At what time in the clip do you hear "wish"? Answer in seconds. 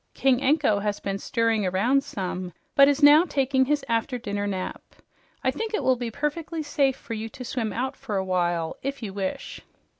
9.13-9.61